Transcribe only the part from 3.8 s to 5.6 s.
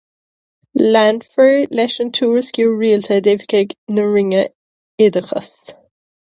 na Roinne Oideachais.